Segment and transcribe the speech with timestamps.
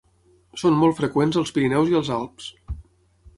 [0.61, 2.49] Són molt freqüents als Pirineus i als Alps.